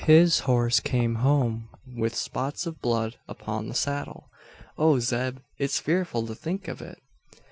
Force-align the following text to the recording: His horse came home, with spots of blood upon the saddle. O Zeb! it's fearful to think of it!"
His 0.07 0.39
horse 0.39 0.79
came 0.79 1.17
home, 1.21 1.69
with 1.95 2.15
spots 2.15 2.65
of 2.65 2.81
blood 2.81 3.17
upon 3.27 3.67
the 3.67 3.75
saddle. 3.75 4.31
O 4.75 4.97
Zeb! 4.97 5.37
it's 5.59 5.79
fearful 5.79 6.25
to 6.25 6.33
think 6.33 6.67
of 6.67 6.81
it!" 6.81 6.97